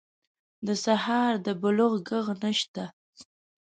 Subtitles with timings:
[0.67, 2.83] د سهار د بلوغ ږغ نشته